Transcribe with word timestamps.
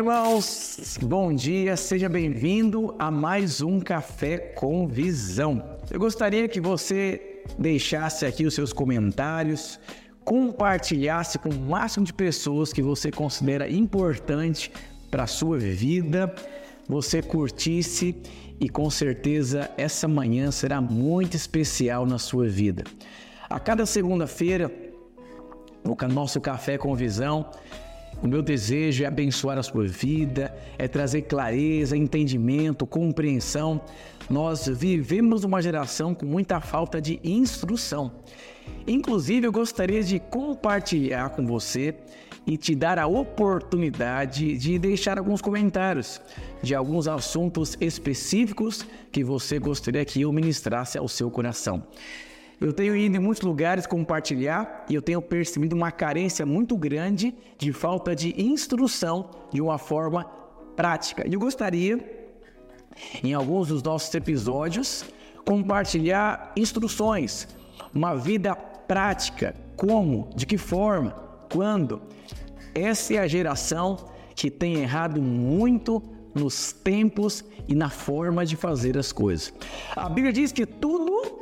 irmãos! 0.00 0.98
Bom 1.02 1.30
dia, 1.30 1.76
seja 1.76 2.08
bem-vindo 2.08 2.94
a 2.98 3.10
mais 3.10 3.60
um 3.60 3.78
Café 3.78 4.38
com 4.38 4.88
Visão. 4.88 5.62
Eu 5.90 6.00
gostaria 6.00 6.48
que 6.48 6.58
você 6.58 7.42
deixasse 7.58 8.24
aqui 8.24 8.46
os 8.46 8.54
seus 8.54 8.72
comentários, 8.72 9.78
compartilhasse 10.24 11.38
com 11.38 11.50
o 11.50 11.60
máximo 11.60 12.06
de 12.06 12.14
pessoas 12.14 12.72
que 12.72 12.80
você 12.80 13.10
considera 13.10 13.68
importante 13.68 14.72
para 15.10 15.24
a 15.24 15.26
sua 15.26 15.58
vida, 15.58 16.34
você 16.88 17.20
curtisse 17.20 18.16
e 18.58 18.70
com 18.70 18.88
certeza 18.88 19.70
essa 19.76 20.08
manhã 20.08 20.50
será 20.50 20.80
muito 20.80 21.36
especial 21.36 22.06
na 22.06 22.18
sua 22.18 22.48
vida. 22.48 22.84
A 23.50 23.60
cada 23.60 23.84
segunda-feira, 23.84 24.72
no 25.84 25.94
nosso 26.08 26.40
Café 26.40 26.78
com 26.78 26.94
Visão, 26.96 27.50
o 28.22 28.28
meu 28.28 28.42
desejo 28.42 29.02
é 29.04 29.06
abençoar 29.06 29.56
a 29.58 29.62
sua 29.62 29.86
vida, 29.86 30.54
é 30.76 30.86
trazer 30.86 31.22
clareza, 31.22 31.96
entendimento, 31.96 32.86
compreensão. 32.86 33.80
Nós 34.28 34.66
vivemos 34.66 35.42
uma 35.42 35.62
geração 35.62 36.14
com 36.14 36.26
muita 36.26 36.60
falta 36.60 37.00
de 37.00 37.18
instrução. 37.24 38.12
Inclusive, 38.86 39.46
eu 39.46 39.52
gostaria 39.52 40.02
de 40.02 40.18
compartilhar 40.18 41.30
com 41.30 41.46
você 41.46 41.94
e 42.46 42.56
te 42.56 42.74
dar 42.74 42.98
a 42.98 43.06
oportunidade 43.06 44.56
de 44.56 44.78
deixar 44.78 45.18
alguns 45.18 45.40
comentários 45.40 46.20
de 46.62 46.74
alguns 46.74 47.06
assuntos 47.06 47.76
específicos 47.80 48.86
que 49.12 49.22
você 49.22 49.58
gostaria 49.58 50.04
que 50.04 50.22
eu 50.22 50.32
ministrasse 50.32 50.98
ao 50.98 51.08
seu 51.08 51.30
coração. 51.30 51.82
Eu 52.60 52.74
tenho 52.74 52.94
ido 52.94 53.16
em 53.16 53.18
muitos 53.18 53.42
lugares 53.42 53.86
compartilhar 53.86 54.84
e 54.86 54.94
eu 54.94 55.00
tenho 55.00 55.22
percebido 55.22 55.74
uma 55.74 55.90
carência 55.90 56.44
muito 56.44 56.76
grande 56.76 57.34
de 57.56 57.72
falta 57.72 58.14
de 58.14 58.38
instrução 58.38 59.30
de 59.50 59.62
uma 59.62 59.78
forma 59.78 60.24
prática. 60.76 61.26
E 61.26 61.32
eu 61.32 61.40
gostaria, 61.40 61.98
em 63.24 63.32
alguns 63.32 63.68
dos 63.68 63.82
nossos 63.82 64.14
episódios, 64.14 65.06
compartilhar 65.42 66.52
instruções, 66.54 67.48
uma 67.94 68.14
vida 68.14 68.54
prática, 68.54 69.54
como, 69.74 70.28
de 70.36 70.44
que 70.44 70.58
forma, 70.58 71.12
quando. 71.50 72.02
Essa 72.74 73.14
é 73.14 73.18
a 73.20 73.26
geração 73.26 73.96
que 74.34 74.50
tem 74.50 74.82
errado 74.82 75.22
muito 75.22 76.02
nos 76.34 76.72
tempos 76.72 77.42
e 77.66 77.74
na 77.74 77.88
forma 77.88 78.44
de 78.44 78.54
fazer 78.54 78.98
as 78.98 79.12
coisas. 79.12 79.50
A 79.96 80.10
Bíblia 80.10 80.32
diz 80.32 80.52
que 80.52 80.66
tudo 80.66 81.40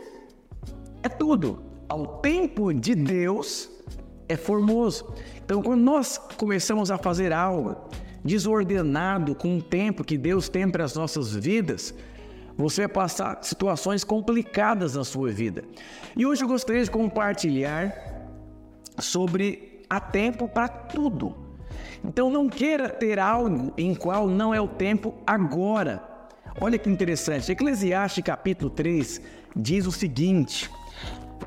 é 1.09 1.11
tudo. 1.11 1.63
Ao 1.89 2.19
tempo 2.19 2.73
de 2.73 2.95
Deus 2.95 3.69
é 4.29 4.37
formoso. 4.37 5.13
Então, 5.43 5.63
quando 5.63 5.81
nós 5.81 6.19
começamos 6.37 6.91
a 6.91 6.99
fazer 6.99 7.33
algo 7.33 7.77
desordenado 8.23 9.35
com 9.35 9.57
o 9.57 9.63
tempo 9.63 10.05
que 10.05 10.19
Deus 10.19 10.49
tem 10.49 10.71
para 10.71 10.85
as 10.85 10.95
nossas 10.95 11.35
vidas, 11.35 11.95
você 12.57 12.83
vai 12.83 12.89
passar 12.89 13.39
situações 13.43 14.05
complicadas 14.05 14.95
na 14.95 15.05
sua 15.05 15.31
vida. 15.31 15.65
E 16.17 16.27
hoje 16.27 16.45
eu 16.45 16.49
gostaria 16.49 16.85
de 16.85 16.91
compartilhar 16.91 17.95
sobre 18.99 19.83
a 19.89 19.99
tempo 20.01 20.47
para 20.47 20.69
tudo. 20.69 21.35
Então 22.05 22.31
não 22.31 22.49
queira 22.49 22.89
ter 22.89 23.19
algo 23.19 23.73
em 23.79 23.95
qual 23.95 24.29
não 24.29 24.53
é 24.53 24.61
o 24.61 24.69
tempo 24.69 25.15
agora. 25.27 26.03
Olha 26.61 26.79
que 26.79 26.91
interessante. 26.91 27.51
Eclesiastes 27.51 28.25
capítulo 28.25 28.69
3 28.71 29.23
diz 29.57 29.87
o 29.87 29.93
seguinte: 29.93 30.69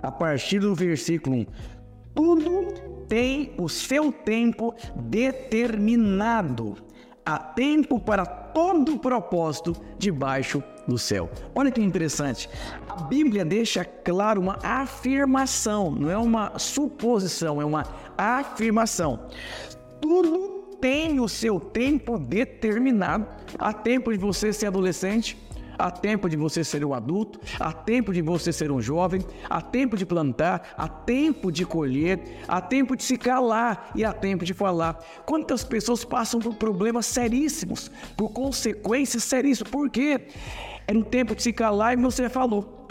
a 0.02 0.11
partir 0.11 0.59
do 0.59 0.75
versículo 0.75 1.38
1. 1.38 1.45
Tudo 2.13 2.74
tem 3.07 3.53
o 3.57 3.69
seu 3.69 4.12
tempo 4.12 4.74
determinado. 4.96 6.75
Há 7.25 7.38
tempo 7.38 8.00
para 8.00 8.25
todo 8.25 8.97
propósito 8.97 9.75
debaixo 9.97 10.63
do 10.88 10.97
céu. 10.97 11.29
Olha 11.53 11.72
que 11.72 11.81
interessante. 11.81 12.50
A 12.90 13.03
Bíblia 13.03 13.46
deixa 13.46 13.85
claro 13.85 14.41
uma 14.41 14.57
afirmação, 14.63 15.91
não 15.91 16.09
é 16.09 16.18
uma 16.18 16.58
suposição, 16.58 17.62
é 17.62 17.66
uma 17.66 17.85
afirmação. 18.18 19.28
Tudo 20.02 20.62
tem 20.81 21.19
o 21.19 21.29
seu 21.29 21.59
tempo 21.59 22.18
determinado. 22.18 23.28
Há 23.58 23.72
tempo 23.72 24.12
de 24.12 24.18
você 24.18 24.52
ser 24.52 24.66
adolescente, 24.66 25.38
Há 25.81 25.90
tempo 25.90 26.30
de 26.30 26.38
você 26.38 26.64
ser 26.64 26.86
um 26.86 26.94
adulto, 26.94 27.40
há 27.59 27.74
tempo 27.74 28.14
de 28.14 28.22
você 28.22 28.53
ser 28.53 28.72
um 28.72 28.80
jovem, 28.80 29.25
há 29.50 29.59
tempo 29.59 29.97
de 29.97 30.06
plantar, 30.06 30.75
há 30.78 30.88
tempo 30.88 31.52
de 31.52 31.66
colher, 31.66 32.19
há 32.47 32.62
tempo 32.62 32.96
de 32.96 33.02
se 33.03 33.18
calar 33.18 33.90
e 33.96 34.06
há 34.06 34.14
tempo 34.14 34.46
de 34.46 34.53
falar. 34.53 35.03
Quantas 35.25 35.64
pessoas 35.64 36.06
passam 36.06 36.40
por 36.40 36.53
problemas 36.53 37.08
seríssimos, 37.08 37.90
por 38.16 38.30
consequências 38.30 39.24
seríssimas? 39.24 39.72
Por 39.72 39.90
quê? 39.90 40.28
Era 40.86 41.00
um 41.00 41.03
tempo 41.03 41.34
de 41.34 41.41
se 41.41 41.52
calar 41.52 41.97
e 41.97 42.02
você 42.02 42.30
falou. 42.30 42.86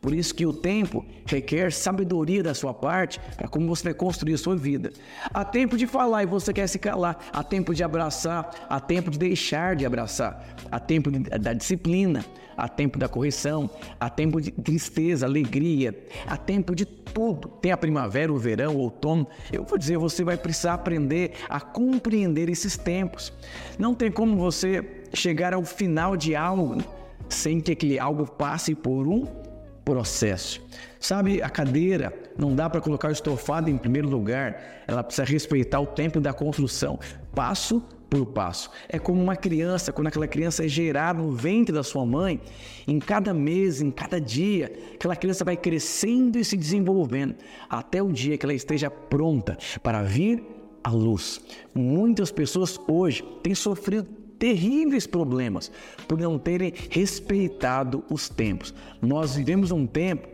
Por 0.00 0.14
isso 0.14 0.34
que 0.34 0.46
o 0.46 0.52
tempo 0.52 1.04
requer 1.26 1.72
sabedoria 1.72 2.42
da 2.42 2.54
sua 2.54 2.74
parte 2.74 3.20
para 3.36 3.48
como 3.48 3.66
você 3.66 3.84
vai 3.84 3.94
construir 3.94 4.34
a 4.34 4.38
sua 4.38 4.56
vida. 4.56 4.92
Há 5.32 5.44
tempo 5.44 5.76
de 5.76 5.86
falar 5.86 6.22
e 6.22 6.26
você 6.26 6.52
quer 6.52 6.66
se 6.66 6.78
calar. 6.78 7.18
Há 7.32 7.42
tempo 7.42 7.74
de 7.74 7.82
abraçar, 7.82 8.66
há 8.68 8.80
tempo 8.80 9.10
de 9.10 9.18
deixar 9.18 9.76
de 9.76 9.86
abraçar. 9.86 10.56
Há 10.70 10.78
tempo 10.78 11.10
de, 11.10 11.18
da 11.20 11.52
disciplina, 11.52 12.24
há 12.56 12.68
tempo 12.68 12.98
da 12.98 13.08
correção, 13.08 13.70
há 13.98 14.10
tempo 14.10 14.40
de 14.40 14.50
tristeza, 14.50 15.26
alegria, 15.26 15.96
há 16.26 16.36
tempo 16.36 16.74
de 16.74 16.84
tudo. 16.84 17.48
Tem 17.48 17.72
a 17.72 17.76
primavera, 17.76 18.32
o 18.32 18.36
verão, 18.36 18.76
o 18.76 18.80
outono. 18.80 19.26
Eu 19.52 19.64
vou 19.64 19.78
dizer, 19.78 19.98
você 19.98 20.24
vai 20.24 20.36
precisar 20.36 20.74
aprender 20.74 21.32
a 21.48 21.60
compreender 21.60 22.48
esses 22.48 22.76
tempos. 22.76 23.32
Não 23.78 23.94
tem 23.94 24.10
como 24.10 24.36
você 24.36 25.02
chegar 25.12 25.54
ao 25.54 25.64
final 25.64 26.16
de 26.16 26.34
algo 26.34 26.82
sem 27.28 27.60
que 27.60 27.72
aquele 27.72 27.98
algo 27.98 28.26
passe 28.26 28.74
por 28.74 29.06
um 29.06 29.43
processo. 29.84 30.62
Sabe, 30.98 31.42
a 31.42 31.50
cadeira 31.50 32.12
não 32.38 32.54
dá 32.54 32.70
para 32.70 32.80
colocar 32.80 33.08
o 33.08 33.12
estofado 33.12 33.68
em 33.68 33.76
primeiro 33.76 34.08
lugar, 34.08 34.82
ela 34.86 35.02
precisa 35.02 35.24
respeitar 35.24 35.80
o 35.80 35.86
tempo 35.86 36.20
da 36.20 36.32
construção, 36.32 36.98
passo 37.34 37.82
por 38.08 38.26
passo. 38.26 38.70
É 38.88 38.98
como 38.98 39.20
uma 39.22 39.36
criança, 39.36 39.92
quando 39.92 40.06
aquela 40.06 40.26
criança 40.26 40.64
é 40.64 40.68
gerada 40.68 41.20
no 41.20 41.32
ventre 41.32 41.74
da 41.74 41.82
sua 41.82 42.06
mãe, 42.06 42.40
em 42.86 42.98
cada 42.98 43.34
mês, 43.34 43.82
em 43.82 43.90
cada 43.90 44.20
dia, 44.20 44.72
aquela 44.94 45.16
criança 45.16 45.44
vai 45.44 45.56
crescendo 45.56 46.38
e 46.38 46.44
se 46.44 46.56
desenvolvendo 46.56 47.34
até 47.68 48.02
o 48.02 48.12
dia 48.12 48.38
que 48.38 48.46
ela 48.46 48.54
esteja 48.54 48.90
pronta 48.90 49.58
para 49.82 50.02
vir 50.02 50.42
à 50.82 50.90
luz. 50.90 51.40
Muitas 51.74 52.30
pessoas 52.30 52.78
hoje 52.88 53.22
têm 53.42 53.54
sofrido 53.54 54.23
terríveis 54.44 55.06
problemas 55.06 55.72
por 56.06 56.18
não 56.18 56.38
terem 56.38 56.70
respeitado 56.90 58.04
os 58.10 58.28
tempos. 58.28 58.74
Nós 59.00 59.36
vivemos 59.36 59.70
um 59.70 59.86
tempo 59.86 60.28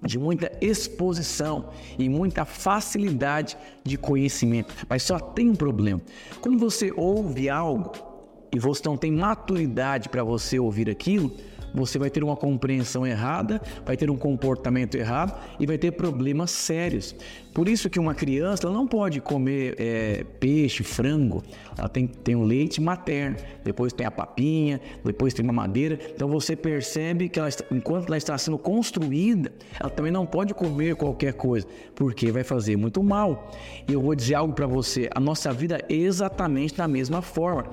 de 0.00 0.16
muita 0.16 0.52
exposição 0.60 1.70
e 1.98 2.08
muita 2.08 2.44
facilidade 2.44 3.56
de 3.82 3.98
conhecimento, 3.98 4.72
mas 4.88 5.02
só 5.02 5.18
tem 5.18 5.50
um 5.50 5.56
problema. 5.56 6.00
Quando 6.40 6.56
você 6.56 6.92
ouve 6.96 7.50
algo 7.50 7.90
e 8.54 8.60
você 8.60 8.80
não 8.84 8.96
tem 8.96 9.10
maturidade 9.10 10.08
para 10.08 10.22
você 10.22 10.60
ouvir 10.60 10.88
aquilo, 10.88 11.32
você 11.74 11.98
vai 11.98 12.10
ter 12.10 12.22
uma 12.22 12.36
compreensão 12.36 13.06
errada, 13.06 13.60
vai 13.84 13.96
ter 13.96 14.10
um 14.10 14.16
comportamento 14.16 14.94
errado 14.96 15.38
e 15.58 15.66
vai 15.66 15.78
ter 15.78 15.92
problemas 15.92 16.50
sérios. 16.50 17.14
Por 17.52 17.68
isso 17.68 17.90
que 17.90 17.98
uma 17.98 18.14
criança 18.14 18.70
não 18.70 18.86
pode 18.86 19.20
comer 19.20 19.74
é, 19.78 20.24
peixe, 20.40 20.82
frango, 20.82 21.42
ela 21.76 21.88
tem, 21.88 22.06
tem 22.06 22.34
o 22.34 22.42
leite 22.42 22.80
materno, 22.80 23.36
depois 23.62 23.92
tem 23.92 24.06
a 24.06 24.10
papinha, 24.10 24.80
depois 25.04 25.34
tem 25.34 25.44
uma 25.44 25.52
madeira. 25.52 25.98
Então 26.14 26.28
você 26.28 26.56
percebe 26.56 27.28
que 27.28 27.38
ela, 27.38 27.48
enquanto 27.70 28.06
ela 28.06 28.16
está 28.16 28.36
sendo 28.38 28.56
construída, 28.58 29.52
ela 29.78 29.90
também 29.90 30.12
não 30.12 30.24
pode 30.24 30.54
comer 30.54 30.96
qualquer 30.96 31.34
coisa, 31.34 31.66
porque 31.94 32.30
vai 32.32 32.42
fazer 32.42 32.76
muito 32.76 33.02
mal. 33.02 33.50
E 33.86 33.92
eu 33.92 34.00
vou 34.00 34.14
dizer 34.14 34.34
algo 34.34 34.54
para 34.54 34.66
você: 34.66 35.10
a 35.14 35.20
nossa 35.20 35.52
vida 35.52 35.84
é 35.88 35.94
exatamente 35.94 36.74
da 36.74 36.88
mesma 36.88 37.20
forma 37.20 37.66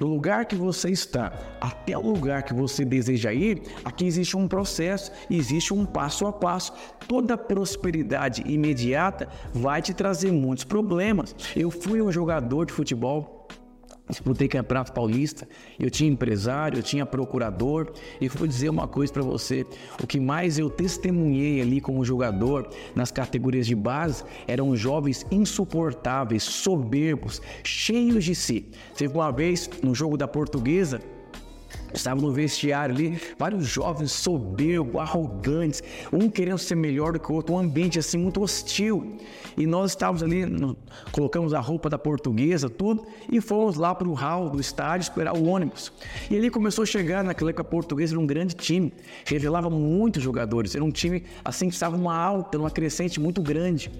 do 0.00 0.06
lugar 0.06 0.46
que 0.46 0.56
você 0.56 0.88
está 0.88 1.30
até 1.60 1.96
o 1.96 2.00
lugar 2.00 2.42
que 2.42 2.54
você 2.54 2.86
deseja 2.86 3.34
ir, 3.34 3.62
aqui 3.84 4.06
existe 4.06 4.34
um 4.34 4.48
processo, 4.48 5.12
existe 5.30 5.74
um 5.74 5.84
passo 5.84 6.26
a 6.26 6.32
passo. 6.32 6.72
Toda 7.06 7.36
prosperidade 7.36 8.42
imediata 8.46 9.28
vai 9.52 9.82
te 9.82 9.92
trazer 9.92 10.32
muitos 10.32 10.64
problemas. 10.64 11.36
Eu 11.54 11.70
fui 11.70 12.00
um 12.00 12.10
jogador 12.10 12.64
de 12.64 12.72
futebol 12.72 13.39
disputei 14.10 14.48
campeonato 14.48 14.92
paulista, 14.92 15.48
eu 15.78 15.90
tinha 15.90 16.10
empresário, 16.10 16.78
eu 16.78 16.82
tinha 16.82 17.06
procurador, 17.06 17.92
e 18.20 18.28
vou 18.28 18.46
dizer 18.46 18.68
uma 18.68 18.86
coisa 18.86 19.12
para 19.12 19.22
você, 19.22 19.66
o 20.02 20.06
que 20.06 20.20
mais 20.20 20.58
eu 20.58 20.68
testemunhei 20.68 21.60
ali 21.60 21.80
como 21.80 22.04
jogador 22.04 22.68
nas 22.94 23.10
categorias 23.10 23.66
de 23.66 23.74
base 23.74 24.24
eram 24.46 24.74
jovens 24.76 25.24
insuportáveis, 25.30 26.42
soberbos, 26.42 27.40
cheios 27.62 28.24
de 28.24 28.34
si. 28.34 28.66
Teve 28.96 29.14
uma 29.14 29.30
vez 29.30 29.68
no 29.82 29.94
jogo 29.94 30.16
da 30.16 30.28
Portuguesa, 30.28 31.00
Estava 31.92 32.20
no 32.20 32.32
vestiário 32.32 32.94
ali, 32.94 33.20
vários 33.38 33.66
jovens 33.66 34.12
soberbos, 34.12 35.00
arrogantes, 35.00 35.82
um 36.12 36.30
querendo 36.30 36.58
ser 36.58 36.76
melhor 36.76 37.12
do 37.12 37.20
que 37.20 37.30
o 37.30 37.34
outro, 37.34 37.54
um 37.54 37.58
ambiente 37.58 37.98
assim 37.98 38.18
muito 38.18 38.40
hostil. 38.40 39.16
E 39.56 39.66
nós 39.66 39.90
estávamos 39.90 40.22
ali, 40.22 40.44
colocamos 41.10 41.52
a 41.52 41.60
roupa 41.60 41.90
da 41.90 41.98
portuguesa, 41.98 42.70
tudo, 42.70 43.04
e 43.30 43.40
fomos 43.40 43.76
lá 43.76 43.94
para 43.94 44.08
o 44.08 44.14
hall 44.14 44.48
do 44.50 44.60
estádio 44.60 45.02
esperar 45.04 45.36
o 45.36 45.44
ônibus. 45.44 45.92
E 46.30 46.36
ali 46.36 46.48
começou 46.48 46.82
a 46.82 46.86
chegar, 46.86 47.24
naquela 47.24 47.50
época, 47.50 47.62
a 47.62 47.64
portuguesa 47.64 48.14
era 48.14 48.20
um 48.20 48.26
grande 48.26 48.54
time, 48.54 48.92
revelava 49.24 49.68
muitos 49.68 50.22
jogadores, 50.22 50.74
era 50.74 50.84
um 50.84 50.90
time 50.90 51.24
assim 51.44 51.68
que 51.68 51.74
estava 51.74 51.96
numa 51.96 52.16
alta, 52.16 52.56
numa 52.56 52.70
crescente 52.70 53.18
muito 53.18 53.42
grande. 53.42 53.90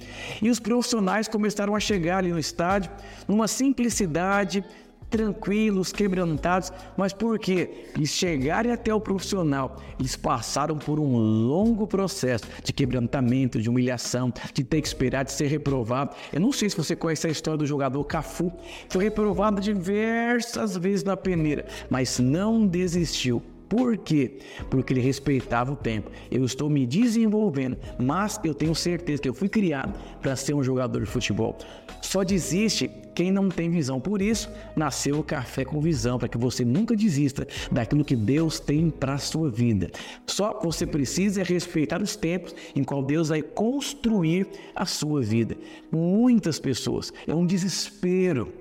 E 0.40 0.48
os 0.48 0.60
profissionais 0.60 1.26
começaram 1.26 1.74
a 1.74 1.80
chegar 1.80 2.18
ali 2.18 2.30
no 2.30 2.38
estádio, 2.38 2.90
numa 3.26 3.48
simplicidade, 3.48 4.64
tranquilos, 5.10 5.92
quebrantados, 5.92 6.72
mas 6.96 7.12
por 7.12 7.38
quê? 7.38 7.88
Eles 7.94 8.10
chegarem 8.10 8.72
até 8.72 8.94
o 8.94 9.00
profissional, 9.00 9.76
eles 9.98 10.16
passaram 10.16 10.78
por 10.78 10.98
um 11.00 11.16
longo 11.16 11.86
processo 11.86 12.44
de 12.62 12.72
quebrantamento, 12.72 13.60
de 13.60 13.68
humilhação, 13.68 14.32
de 14.54 14.62
ter 14.62 14.80
que 14.80 14.86
esperar, 14.86 15.24
de 15.24 15.32
ser 15.32 15.48
reprovado. 15.48 16.14
Eu 16.32 16.40
não 16.40 16.52
sei 16.52 16.70
se 16.70 16.76
você 16.76 16.94
conhece 16.94 17.26
a 17.26 17.30
história 17.30 17.58
do 17.58 17.66
jogador 17.66 18.02
Cafu, 18.04 18.52
foi 18.88 19.04
reprovado 19.04 19.60
diversas 19.60 20.76
vezes 20.76 21.04
na 21.04 21.16
peneira, 21.16 21.66
mas 21.90 22.18
não 22.18 22.66
desistiu. 22.66 23.42
Por 23.70 23.96
quê? 23.96 24.38
Porque 24.68 24.92
ele 24.92 25.00
respeitava 25.00 25.72
o 25.72 25.76
tempo. 25.76 26.10
Eu 26.28 26.44
estou 26.44 26.68
me 26.68 26.84
desenvolvendo, 26.84 27.76
mas 27.96 28.38
eu 28.42 28.52
tenho 28.52 28.74
certeza 28.74 29.22
que 29.22 29.28
eu 29.28 29.32
fui 29.32 29.48
criado 29.48 29.96
para 30.20 30.34
ser 30.34 30.54
um 30.54 30.62
jogador 30.62 31.00
de 31.00 31.06
futebol. 31.06 31.56
Só 32.02 32.24
desiste 32.24 32.90
quem 33.14 33.30
não 33.30 33.48
tem 33.48 33.70
visão. 33.70 34.00
Por 34.00 34.20
isso, 34.20 34.50
nasceu 34.74 35.20
o 35.20 35.22
Café 35.22 35.64
com 35.64 35.80
Visão, 35.80 36.18
para 36.18 36.26
que 36.26 36.36
você 36.36 36.64
nunca 36.64 36.96
desista 36.96 37.46
daquilo 37.70 38.04
que 38.04 38.16
Deus 38.16 38.58
tem 38.58 38.90
para 38.90 39.14
a 39.14 39.18
sua 39.18 39.48
vida. 39.48 39.88
Só 40.26 40.58
você 40.60 40.84
precisa 40.84 41.44
respeitar 41.44 42.02
os 42.02 42.16
tempos 42.16 42.52
em 42.74 42.82
qual 42.82 43.04
Deus 43.04 43.28
vai 43.28 43.40
construir 43.40 44.48
a 44.74 44.84
sua 44.84 45.20
vida. 45.20 45.56
Muitas 45.92 46.58
pessoas, 46.58 47.12
é 47.24 47.32
um 47.32 47.46
desespero. 47.46 48.52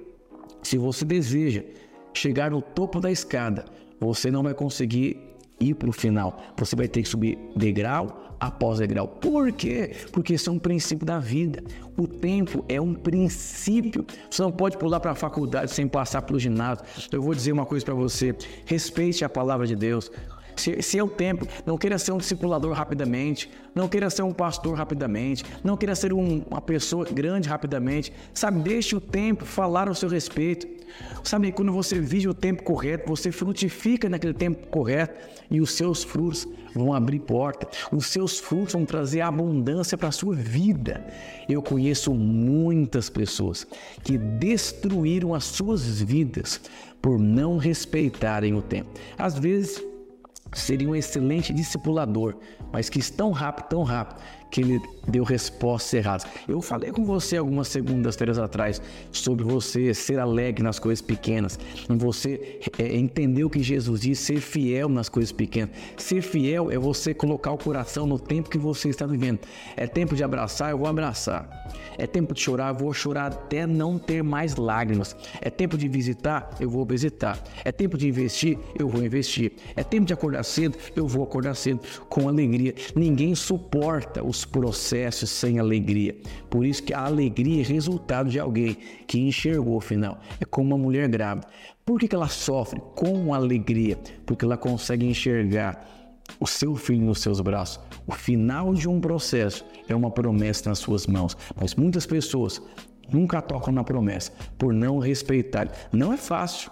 Se 0.62 0.78
você 0.78 1.04
deseja 1.04 1.64
chegar 2.14 2.52
no 2.52 2.62
topo 2.62 3.00
da 3.00 3.12
escada, 3.12 3.66
você 4.00 4.32
não 4.32 4.44
vai 4.44 4.54
conseguir 4.54 5.18
ir 5.60 5.74
para 5.76 5.90
o 5.90 5.94
final. 5.94 6.42
Você 6.58 6.76
vai 6.76 6.88
ter 6.88 7.04
que 7.04 7.10
subir 7.10 7.38
degrau 7.56 8.36
após 8.40 8.80
degrau. 8.80 9.08
Por 9.08 9.52
quê? 9.52 9.92
Porque 10.12 10.34
isso 10.34 10.50
é 10.50 10.54
um 10.54 10.60
princípio 10.60 11.06
da 11.06 11.20
vida. 11.20 11.62
O 11.98 12.08
tempo 12.08 12.64
é 12.70 12.80
um 12.80 12.94
princípio. 12.94 14.06
Você 14.30 14.42
não 14.42 14.52
pode 14.52 14.78
pular 14.78 15.00
para 15.00 15.12
a 15.12 15.16
faculdade 15.16 15.72
sem 15.72 15.88
passar 15.88 16.22
pelo 16.22 16.40
ginásio. 16.40 16.86
Eu 17.12 17.22
vou 17.22 17.36
dizer 17.36 17.52
uma 17.52 17.66
coisa 17.66 17.84
para 17.84 17.94
você: 17.94 18.36
respeite 18.66 19.26
a 19.26 19.30
palavra 19.30 19.68
de 19.68 19.76
Deus. 19.76 20.10
Se, 20.60 20.82
se 20.82 21.00
é 21.00 21.04
o 21.04 21.08
tempo, 21.08 21.48
não 21.66 21.78
queira 21.78 21.98
ser 21.98 22.12
um 22.12 22.18
discipulador 22.18 22.74
rapidamente, 22.74 23.50
não 23.74 23.88
queira 23.88 24.10
ser 24.10 24.24
um 24.24 24.34
pastor 24.34 24.78
rapidamente, 24.78 25.44
não 25.64 25.78
queira 25.78 25.96
ser 25.96 26.14
um, 26.14 26.44
uma 26.50 26.62
pessoa 26.62 27.06
grande 27.06 27.48
rapidamente. 27.48 28.12
Sabe, 28.34 28.60
deixe 28.60 28.96
o 28.96 29.02
tempo 29.02 29.46
falar 29.46 29.88
ao 29.88 29.96
seu 29.96 30.10
respeito. 30.10 30.68
Sabe, 31.24 31.52
quando 31.52 31.72
você 31.72 32.00
vive 32.00 32.28
o 32.28 32.34
tempo 32.34 32.64
correto, 32.64 33.08
você 33.08 33.32
frutifica 33.32 34.10
naquele 34.10 34.34
tempo 34.34 34.68
correto 34.68 35.16
e 35.50 35.62
os 35.62 35.72
seus 35.72 36.04
frutos 36.04 36.48
vão 36.74 36.94
abrir 36.94 37.20
porta, 37.20 37.68
os 37.92 38.08
seus 38.08 38.40
frutos 38.40 38.74
vão 38.74 38.86
trazer 38.86 39.22
abundância 39.22 39.98
para 39.98 40.10
a 40.10 40.12
sua 40.12 40.36
vida. 40.36 41.06
Eu 41.48 41.62
conheço 41.62 42.14
muitas 42.14 43.10
pessoas 43.10 43.68
que 44.04 44.18
destruíram 44.18 45.34
as 45.34 45.44
suas 45.44 46.02
vidas 46.02 46.60
por 47.02 47.18
não 47.18 47.58
respeitarem 47.58 48.54
o 48.54 48.62
tempo. 48.62 48.90
Às 49.18 49.38
vezes, 49.38 49.82
seria 50.54 50.90
um 50.90 50.96
excelente 50.96 51.54
discipulador, 51.54 52.36
mas 52.72 52.90
que 52.90 53.00
tão 53.12 53.32
rápido, 53.32 53.68
tão 53.68 53.84
rápido, 53.84 54.22
que 54.52 54.62
ele 54.62 54.82
deu 55.08 55.24
respostas 55.24 55.94
erradas. 55.94 56.28
Eu 56.48 56.62
falei 56.62 56.92
com 56.92 57.04
você 57.04 57.38
algumas 57.38 57.68
segundas-feiras 57.68 58.38
atrás 58.38 58.82
sobre 59.12 59.44
você 59.44 59.94
ser 59.94 60.20
alegre 60.20 60.64
nas 60.64 60.80
coisas 60.80 61.02
pequenas, 61.02 61.60
você 61.90 62.60
é, 62.78 62.96
entender 62.96 63.44
o 63.44 63.50
que 63.50 63.62
Jesus 63.62 64.02
diz, 64.02 64.20
ser 64.20 64.40
fiel 64.40 64.90
nas 64.90 65.10
coisas 65.10 65.32
pequenas. 65.32 65.72
Ser 65.98 66.22
fiel 66.22 66.72
é 66.72 66.78
você 66.78 67.14
colocar 67.14 67.52
o 67.52 67.58
coração 67.58 68.06
no 68.06 68.20
tempo 68.20 68.50
que 68.50 68.58
você 68.58 68.90
está 68.90 69.06
vivendo. 69.06 69.40
É 69.76 69.88
tempo 69.88 70.16
de 70.16 70.24
abraçar, 70.24 70.72
eu 70.72 70.78
vou 70.78 70.88
abraçar. 70.88 71.70
É 71.98 72.08
tempo 72.08 72.34
de 72.34 72.40
chorar, 72.40 72.74
eu 72.74 72.76
vou 72.76 72.94
chorar 72.94 73.28
até 73.28 73.68
não 73.68 74.00
ter 74.00 74.24
mais 74.24 74.56
lágrimas. 74.56 75.16
É 75.42 75.50
tempo 75.50 75.78
de 75.78 75.88
visitar, 75.88 76.50
eu 76.60 76.70
vou 76.70 76.86
visitar. 76.86 77.38
É 77.66 77.72
tempo 77.72 77.98
de 77.98 78.08
investir, 78.08 78.58
eu 78.78 78.88
vou 78.88 79.04
investir. 79.04 79.52
É 79.76 79.84
tempo 79.84 80.06
de 80.06 80.14
acordar 80.14 80.44
cedo, 80.44 80.78
eu 80.96 81.06
vou 81.06 81.24
acordar 81.24 81.56
cedo 81.56 81.82
com 82.08 82.28
alegria. 82.30 82.74
Ninguém 82.96 83.36
suporta 83.36 84.24
os 84.40 84.46
processos 84.46 85.30
sem 85.30 85.60
alegria. 85.60 86.16
Por 86.50 86.66
isso 86.66 86.84
que 86.84 86.94
a 86.94 87.06
alegria 87.06 87.62
é 87.62 87.66
resultado 87.66 88.30
de 88.30 88.40
alguém 88.40 88.78
que 89.06 89.20
enxergou 89.20 89.78
o 89.78 89.82
final. 89.82 90.20
É 90.40 90.46
como 90.46 90.76
uma 90.76 90.78
mulher 90.78 91.08
grávida. 91.10 91.48
Por 91.86 92.00
que, 92.00 92.08
que 92.08 92.16
ela 92.16 92.30
sofre 92.30 92.82
com 92.96 93.34
alegria? 93.34 93.98
Porque 94.26 94.46
ela 94.46 94.58
consegue 94.58 95.06
enxergar 95.06 95.88
o 96.40 96.48
seu 96.48 96.76
filho 96.76 97.06
nos 97.06 97.22
seus 97.22 97.42
braços. 97.42 97.80
O 98.08 98.14
final 98.14 98.74
de 98.74 98.88
um 98.88 99.02
processo 99.02 99.66
é 99.88 99.96
uma 99.96 100.12
promessa 100.12 100.70
nas 100.70 100.80
suas 100.80 101.06
mãos. 101.06 101.36
Mas 101.60 101.76
muitas 101.76 102.06
pessoas 102.06 102.62
nunca 103.12 103.42
tocam 103.42 103.74
na 103.74 103.84
promessa 103.84 104.32
por 104.58 104.74
não 104.74 105.00
respeitar. 105.00 105.70
Não 105.92 106.14
é 106.14 106.18
fácil. 106.18 106.72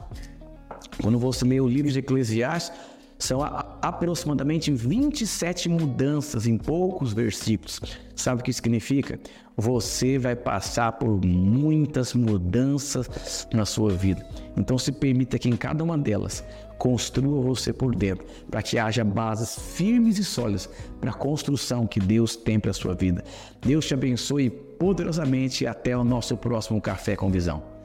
Quando 1.02 1.19
você 1.19 1.44
lê 1.44 1.60
o 1.60 1.68
livro 1.68 1.92
de 1.92 2.00
Eclesiastes, 2.00 2.72
são 3.19 3.42
aproximadamente 3.82 4.72
27 4.72 5.70
mudanças 5.70 6.48
em 6.48 6.58
poucos 6.58 7.14
versículos. 7.14 7.82
Sabe 8.16 8.42
o 8.42 8.44
que 8.44 8.52
significa? 8.52 9.20
Você 9.56 10.18
vai 10.18 10.36
passar 10.36 10.94
por 10.94 11.24
muitas 11.26 12.14
mudanças 12.14 13.48
na 13.54 13.66
sua 13.66 13.92
vida. 13.92 14.26
Então 14.56 14.78
se 14.78 14.92
permita 14.92 15.40
que 15.40 15.50
em 15.50 15.56
cada 15.56 15.84
uma 15.84 15.98
delas 15.98 16.44
construa 16.78 17.42
você 17.42 17.74
por 17.74 17.96
dentro, 17.96 18.26
para 18.50 18.62
que 18.62 18.78
haja 18.78 19.04
bases 19.04 19.58
firmes 19.76 20.20
e 20.20 20.24
sólidas 20.24 20.70
para 21.02 21.12
a 21.12 21.14
construção 21.14 21.88
que 21.88 22.00
Deus 22.00 22.36
tem 22.36 22.60
para 22.60 22.72
a 22.72 22.74
sua 22.74 22.94
vida. 22.94 23.24
Deus 23.62 23.86
te 23.86 23.94
abençoe 23.94 24.50
poderosamente 24.50 25.64
e 25.64 25.68
até 25.68 25.98
o 25.98 26.04
nosso 26.04 26.38
próximo 26.38 26.80
Café 26.80 27.16
com 27.16 27.32
Visão. 27.32 27.77